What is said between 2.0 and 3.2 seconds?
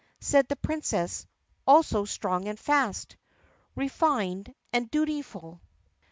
strong and fast,